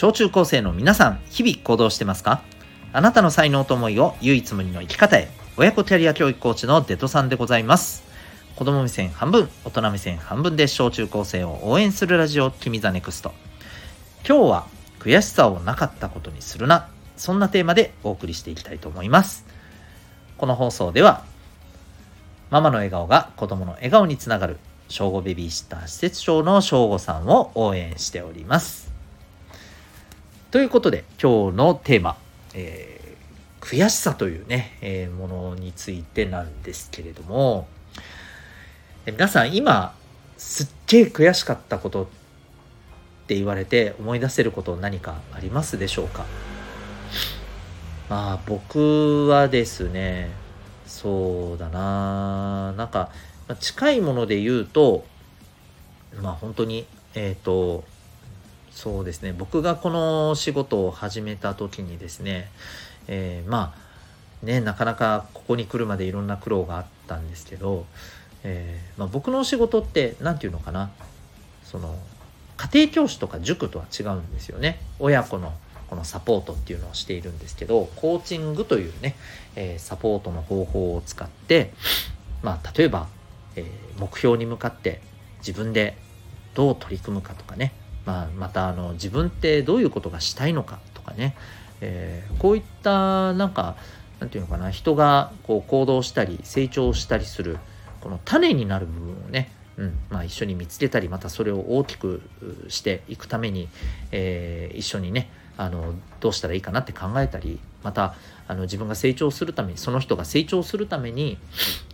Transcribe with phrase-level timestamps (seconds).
[0.00, 2.40] 小中高生の皆さん、日々行動してますか？
[2.90, 5.28] あなたの才能と思いを唯一無二の生き方へ。
[5.58, 8.02] 親子キャリア教育コーチのデトさんでございます。
[8.56, 13.34] 子供目線半分、大人目線半分で小中高生を応援するラジオ、君 the NEXT。
[14.26, 14.66] 今日は、
[15.00, 16.88] 悔しさをなかったことにするな。
[17.18, 19.44] そんなテーマでお送りしていきたいと思います。
[20.38, 21.26] この放送では、
[22.48, 24.56] ママの笑顔が子供の笑顔につながる、
[24.88, 28.89] 小5ベビーシッター施設長の小5さんを応援しております。
[30.50, 32.16] ということで今日のテーマ、
[32.54, 37.68] えー、悔しさというね、えー、ものについてなんですけれども
[39.06, 39.94] 皆さん今
[40.36, 42.06] すっげえ悔しかったことっ
[43.28, 46.26] て言われて思い出せること何かありますでしょうか？
[48.08, 50.30] まあ僕はですね
[50.84, 52.72] そうだな。
[52.72, 53.10] なんか
[53.60, 55.04] 近いもので言うと
[56.20, 57.84] まあ本当にえっ、ー、と
[58.72, 59.32] そうですね。
[59.32, 62.50] 僕がこの仕事を始めた時にですね、
[63.08, 63.74] えー、ま
[64.42, 67.86] あねなかなかここに来るまでいろんな苦労があったんですけど、
[68.42, 70.90] えー、まあ、僕の仕事って何て言うのかな。
[71.64, 71.96] その
[72.56, 74.80] 家庭教師とか塾とは違うんですよね。
[74.98, 75.52] 親子の
[75.88, 79.16] このサポートっていうのをしているんですけどコーチングというね、
[79.56, 81.72] えー、サポートの方法を使って
[82.42, 83.08] まあ例えば、
[83.56, 83.64] え
[83.98, 85.00] 目標に向かって
[85.38, 85.96] 自分で
[86.54, 87.72] どう取り組むかとかね。
[88.10, 91.36] まあ、またあの自分ってどういうことがしたいのかとかね、
[91.80, 93.76] えー、こういったなんか
[94.18, 94.70] なんていうのかな。
[94.70, 97.58] 人がこう行動したり成長したりする
[98.00, 99.98] この種になる部分をね、うん。
[100.10, 102.20] まあ、一緒に見つけたりまたそれを大きく
[102.68, 103.68] していくために、
[104.10, 108.14] えー、一緒にねあのどうしたらいいかなって考えたりまた
[108.46, 111.38] あの自分が成長するためにその人が成長するために、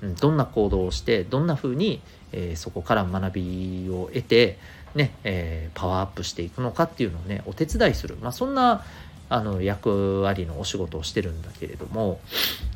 [0.03, 2.01] うん、どんな行動をしてどんなふうに、
[2.33, 4.59] えー、そこから学びを得て
[4.95, 8.85] ね、えー、パワーアップしていくのかっていうのをねお手伝いする、まあ、そんな
[9.29, 12.21] あの役割のお仕事をしてるんだけれども、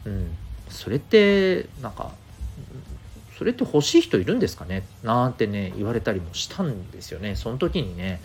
[0.05, 0.37] うん、
[0.69, 2.11] それってなんか
[3.39, 4.83] それって欲しい人いるんですかね？
[5.03, 7.37] なんてね言われたりもしたんですよね。
[7.37, 8.21] その時にね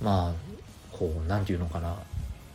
[0.00, 1.96] まあこう何て言うのかな。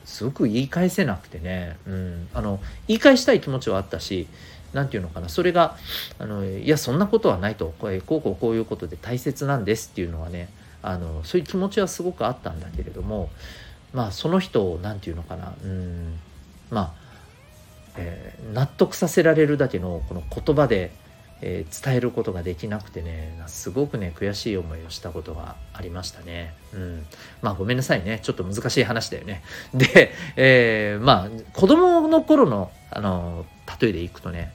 [0.06, 4.28] すごく言い返せなくてね、うん、あの言い返したい気持ちはあったし
[4.74, 5.30] 何て言うのかな。
[5.30, 5.78] それが
[6.19, 7.74] あのいやそんなことはないと。
[7.80, 10.50] こうこうこうこういうことで大切なんですっていうのはね
[10.81, 13.30] あのそういう気持ちはすごくあったんだけれども
[13.94, 15.53] まあその人を何て言うのかな。
[15.64, 16.20] うん。
[16.74, 16.94] まあ、
[17.97, 20.91] えー、納得させられるだけのこの言葉で、
[21.46, 26.54] えー、伝えることができなくてねすごくね悔しい思いをしたことがありましたね。
[26.74, 27.06] うん、
[27.42, 28.22] まあごめんなさいね。
[28.24, 29.44] ちょっと難しい話だよね。
[29.76, 33.46] で、えー、まあ子供の頃のあの
[33.82, 34.53] 例えでいくとね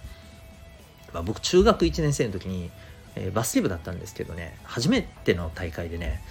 [1.12, 2.71] まあ、僕中学1年生の時に、
[3.16, 6.22] えー、バスケ部だったんですけどね初めての大会でね、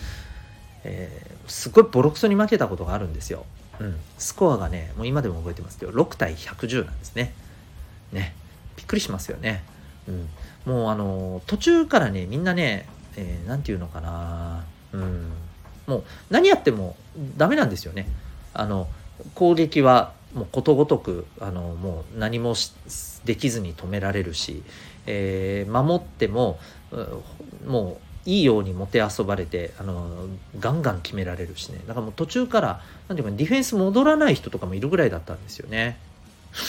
[0.84, 3.46] えー、すごいボロクソに負けたことがあるんですよ、
[3.80, 7.34] うん、スコアがねもう今でも覚えてますけど6対110なんですね。
[8.12, 8.34] ね。
[8.76, 9.64] びっくりしますよね、
[10.08, 10.30] うん、
[10.66, 12.88] もうあの途中からねみんなね
[13.18, 14.66] 何、えー、て言うのかな。
[14.94, 15.32] うん。
[15.88, 16.96] もう何やっても
[17.38, 18.08] ダメなんですよね。
[18.54, 18.88] あの
[19.34, 22.56] 攻撃はもうことごとくあのもう何も
[23.26, 24.64] できずに止められるし、
[25.06, 26.60] えー、守っても
[27.66, 30.28] もういいようにもてあそばれてあの
[30.60, 31.80] ガンガン決められるしね。
[31.88, 35.98] だからもう途中から何ていうかディフェンス戻らない人とかもいるぐらいだったんですよね。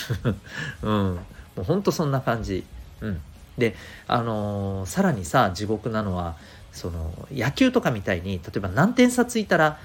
[0.82, 1.20] うん、も
[1.58, 2.64] うほんとそんな感じ。
[3.00, 3.20] うん、
[3.56, 3.74] で
[4.06, 6.36] あのー、さらにさ地獄なのは
[6.72, 9.78] その野球とかみたいに例えば何点差ついたら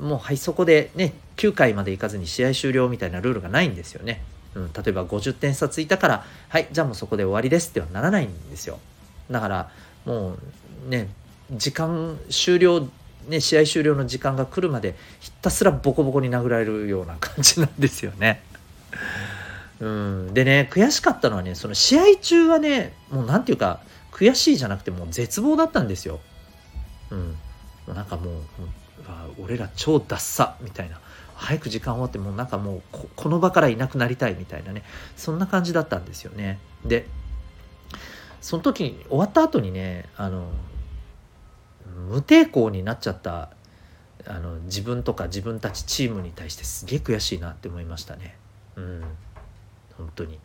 [0.00, 4.22] もうはいそこでね9回までいかずに試合終了みたいなルールがないんですよね。
[4.54, 8.78] うん、例えば50点差ついたからはいじゃあもうそこで終わりですってはならないんですよ。
[9.30, 9.70] だから
[10.04, 10.36] も
[10.86, 11.08] うね
[11.50, 12.88] 時間終了
[13.28, 18.42] ね試合終了の時間が来るまでひたすらボコボコに殴られるような感じなんですよね。
[19.80, 23.80] うん、でね悔しかったのはねその試合中はねもう何て言うか
[24.10, 26.20] 悔しいじゃなくてもう絶望だったんですよ。
[27.10, 27.36] うん、
[27.94, 28.42] なんかもう
[29.38, 31.00] 俺ら超ダッサみたいな。
[31.38, 32.82] 早く時間終わってもうなんかもう
[33.14, 34.82] この場からいなくなりたいみたいなね。
[35.16, 36.58] そんな感じだったんですよね。
[36.84, 37.06] で
[38.40, 40.48] その時終わった後にねあの
[42.08, 43.50] 無抵抗になっちゃった
[44.26, 48.36] あの自分とか自分たちチームに対してすげえ悔しいなって思いましたね。
[48.74, 49.04] うん。
[49.98, 50.38] 本当に。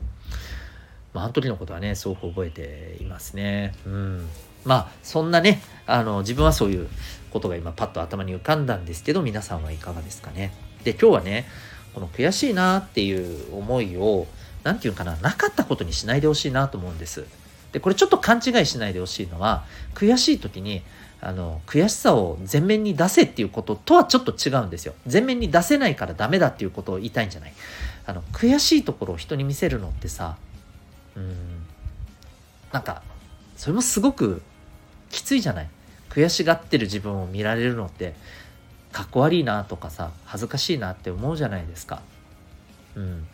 [1.13, 3.73] まああの時のことはねすごく覚えていますね。
[3.85, 4.27] うん。
[4.65, 6.89] まあそんなねあの自分はそういう
[7.31, 10.53] ことが今パッと頭に浮かんだんですけど皆さんはいかがですかね。
[10.83, 11.45] で今日はね
[11.93, 14.27] この悔しいなっていう思いを
[14.63, 17.25] 何て言うかななかったことにしないでほしいなと思うんです。
[17.71, 19.65] でこれちょっと勘違いしないでほしいのは
[19.95, 20.83] 悔しい時に
[21.21, 24.93] あの悔しさを前面に出せっていうこととはちょっと違うんですよ。
[25.11, 27.53] 前面に出せないからダメだっていうことを言いたいんじゃない。
[28.05, 30.37] あの悔しいところを人に見せるのってさ
[31.15, 31.65] うん
[32.71, 33.03] なんか
[33.55, 34.41] それもすごく
[35.09, 35.69] きついじゃない？
[36.09, 38.15] 悔しがってる自分を見られるのって
[38.91, 42.01] かっこ悪いなとかさ恥ずかしいなって思うじゃないですか。
[42.95, 43.27] うん。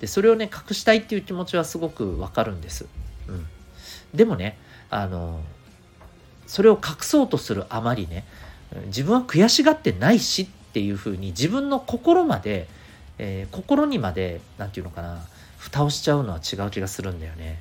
[0.00, 2.86] でそれをね隠したいっていう気持ちはすごくわかるんです、
[3.26, 3.44] うん、
[4.14, 4.56] でもね
[4.90, 5.40] あの
[6.46, 8.24] それを隠そうとするあまりね
[8.86, 12.68] 自分は悔しがってないしっていうふうに自分の心まで、
[13.18, 15.24] えー、心にまで何て言うのかな
[15.58, 17.58] 蓋をしちゃうのは違う気がするんだよね。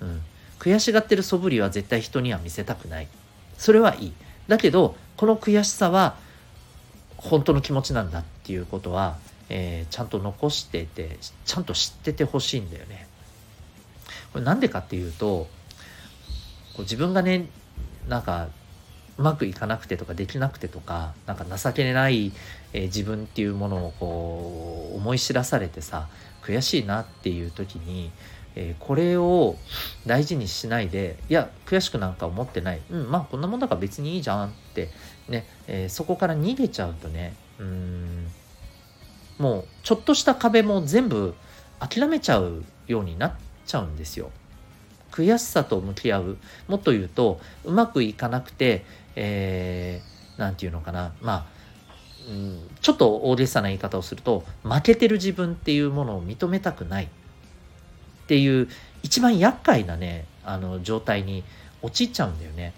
[0.00, 0.22] うん、
[0.58, 3.08] 悔しがってる素振りは絶対人には見せたくない。
[3.56, 4.12] それはいい。
[4.46, 6.16] だけどこの悔しさは
[7.16, 9.16] 本当の気持ちなんだっていうことは、
[9.48, 13.06] えー、ちゃんと残しててちゃんと知っててほしいんだよね。
[14.32, 15.48] これなんでかっていうと
[16.74, 17.46] こう自分がね
[18.08, 18.48] なんか
[19.18, 22.32] うまくいかなくてとかできなくてとかなんか情けない、
[22.72, 26.08] えー、自分っていうものをこう思い知らされてさ
[26.42, 28.12] 悔しいなっていう時に、
[28.54, 29.56] えー、これを
[30.06, 34.88] 大事にしないでいや悔しくなんか思ってないうんまあこんなもんだから別にいいじゃんって
[35.28, 38.28] ね、えー、そこから逃げちゃうとねうん
[39.38, 41.34] もうちょっとした壁も全部
[41.80, 43.34] 諦めちゃうようになっ
[43.66, 44.30] ちゃうんですよ。
[45.12, 46.36] 悔しさと向き合う
[46.68, 48.84] もっと言うとうまくいかなくて、
[49.20, 51.12] えー、て言うのかな。
[51.20, 51.46] まあ、
[52.28, 57.04] うん、ちょっと大げさな言い方をすると負けてる自分っていうものを認めたくない。
[57.04, 57.08] っ
[58.28, 58.68] ていう
[59.02, 61.44] 一番厄介なねあの状態に
[61.82, 62.74] 陥っちゃうんだよね。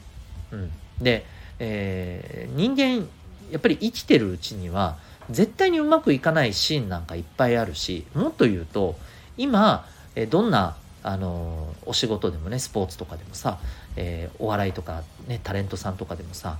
[0.53, 1.27] うん、で、
[1.59, 3.07] えー、人間
[3.51, 4.97] やっぱり生きてるうちには
[5.29, 8.97] 絶対にうまくいかないシーンなんかいっぱいあるしもっと言うと
[9.37, 9.87] 今
[10.31, 13.59] どんなあのお仕事でもねスポーツとかでもさ、
[13.97, 16.59] えー、お笑いとか、ね、タレントさんとかでもさ、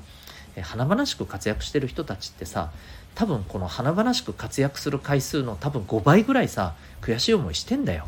[0.57, 2.71] え、華々しく活躍してる人たちってさ
[3.15, 8.07] 多分この華々しく活躍する回数の多分5倍ぐらいさ悔しい思いしてんだよ。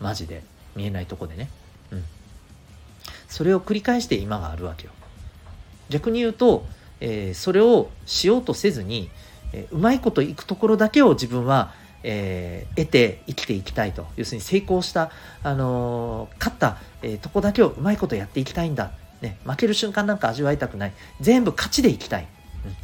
[0.00, 0.42] マジで。
[0.76, 1.48] 見えないとこでね。
[1.90, 2.04] うん。
[3.28, 4.92] それを繰り返して今があるわけよ。
[5.88, 6.64] 逆に言うと、
[7.00, 9.10] えー、それをしようとせずに、
[9.52, 11.72] えうまいこといくところだけを自分は
[12.04, 14.06] えー、得て生きていきたいと。
[14.16, 15.10] 要するに成功した、
[15.42, 18.92] あのー、勝った、えー、とこだけをうまいことやっていきたいんだ、
[19.22, 20.92] ね、負ける瞬間なんか味わいたくない。
[21.20, 22.26] 全部勝ちでいきたい、
[22.66, 22.74] うん、っ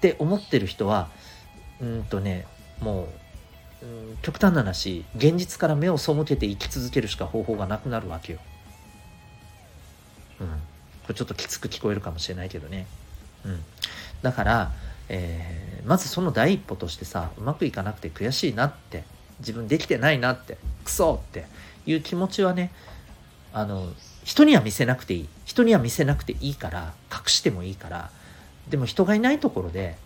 [0.00, 1.08] て思ってる人は
[1.80, 2.46] うんとね
[2.80, 3.08] も
[3.82, 8.38] う、うん、極端な話現実から目を背けて生き続けるしか方法がなくなるわけよ。
[10.40, 10.54] うん、こ
[11.08, 12.86] れちょっときつく聞こえるかもしれないけどね。
[13.44, 13.64] うん、
[14.22, 14.72] だから
[15.08, 19.04] えー、まずその第一歩としてさうまくいかなくて悔しいなって
[19.40, 21.46] 自分できてないなってクソって
[21.86, 22.72] いう気持ちはね
[23.52, 23.88] あの
[24.24, 25.28] 人には見せなくていい。
[25.46, 28.10] 人には見せなくていいから隠してもいいから
[28.68, 29.96] でも人がいないところで、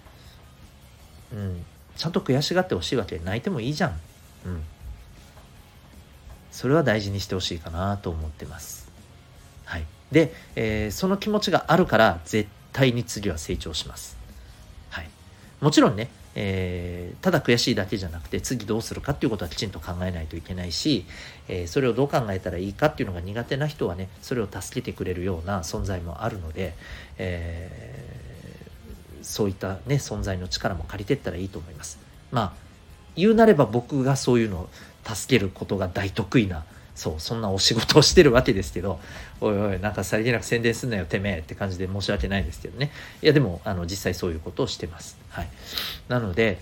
[1.33, 1.65] うん、
[1.97, 4.01] ちゃんと悔しがってほしいわけ泣いてもいいじゃん、
[4.47, 4.63] うん、
[6.53, 8.89] それは大事にしてほしいかなと思ってます。
[9.65, 9.85] はい。
[10.13, 14.22] で、えー、その気持ちがあるから絶対に次は成長します。
[15.63, 21.07] もちろんね、えー、ただ悔しいだけじゃなくて次どうするかっていうことはきちんと考えないといけないし、
[21.49, 26.75] えー、それをどう考えたらいいかっていうのが苦手な人はねそれを助けてくれるような存在もあるので、
[27.17, 31.99] えー、そういったね存在の力も借りてったらいいと思います。
[32.33, 32.53] まあ
[33.15, 34.69] 言うなれば僕がそういうのを
[35.05, 36.65] 助けることが大得意な
[37.03, 39.01] そうそんなお仕事をしてるわけですけど
[39.41, 42.93] おいおいなんかさりげなく宣伝すんなよてめえって感じで申し訳ないですけどね。
[43.23, 45.19] いやでもあの実際そういうことをしてます。
[45.29, 45.49] はい。
[46.07, 46.61] なので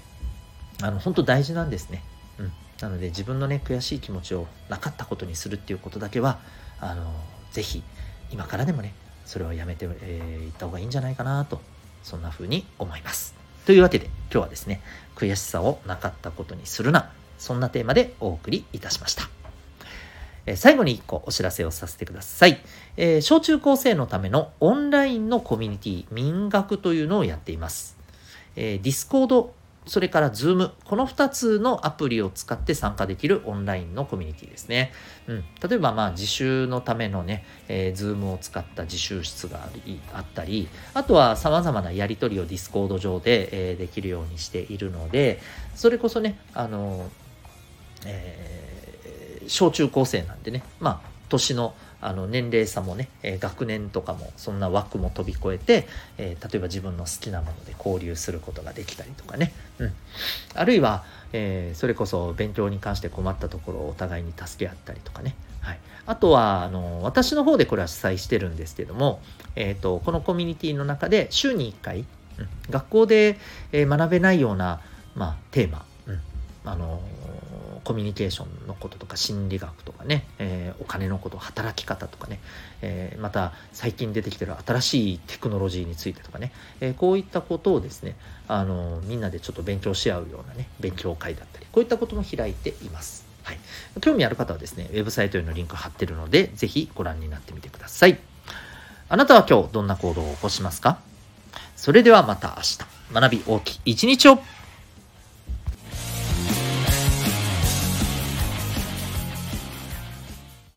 [0.80, 2.02] あの本当大事なんですね。
[2.38, 2.52] うん。
[2.80, 6.38] なので自分のね悔しい気持ちをなかったことにするっていうことだけは
[6.80, 7.12] あの
[7.52, 7.82] ぜひ
[8.32, 8.94] 今からでもね
[9.26, 11.61] それはやめてい、えー、った方がいいんじゃないかなと
[12.02, 13.35] そんな風に思います。
[13.66, 14.80] というわけで今日はですね
[15.16, 19.39] 悔しさをなかったことにするなそんなテーマでお送りいたしました。
[20.50, 22.61] え最後に1個お知らせをさせてください。
[22.97, 27.97] えー、小中高生のためのオンラインのコミュニティ、民学というのをやっています。
[28.57, 29.50] えー、Discord、
[29.87, 34.92] それから Zoom、この2つのアプリを使って参加できるオンラインのコミュニティですね。
[35.28, 39.69] うん、例えば、まあ、自習のためのね、えー、Zoom を使った自習室が
[40.12, 45.40] あったり、あとは様々なやり取りを Discord 上で、えー、できるようにしているので、
[45.76, 47.09] それこそね、あの、
[48.04, 48.70] えー
[49.50, 59.92] 小中高生なんでね、まあ、年のあの年齢差もね、えー、学年とかもそんな枠も飛び越えて、えー、例えば自分の好きなもので交流することができたりとかね、うん、
[60.54, 61.04] あるいは、
[61.35, 69.21] えー、それこそ勉強に関して困ったところをお互いに助け合ったりとかね、はい、あとは、あの、私の方でこれは主催してるんですけども、
[69.54, 72.07] えっ、ー、と、このコミュニティの中で週に1回、うん、
[72.71, 73.38] 学校で、
[73.73, 74.80] え学べないような、
[75.14, 76.21] まあ、テーマ、うん、
[76.64, 77.00] あの、
[77.84, 82.40] コミュニケーションのこととか心理学とかね、えー、お金のこと働き方とかね、
[82.82, 88.16] えー、また最近出てきてる新しいテクノロジーについてとかね、えー、こういったことをですね
[88.49, 93.28] あのみんなでちょっと勉強し合うようなね勉強会だったりこういったことも開いています。
[93.42, 93.58] はい、
[94.02, 98.18] 興味ある方はですね、ウェブサイトへのリンク貼ってるので、ぜひご覧になってみてください。
[99.08, 101.00] あなたは今日どんな行動を起こしますか？
[101.75, 102.78] それではまた明日、
[103.12, 104.38] 学び大きい一日を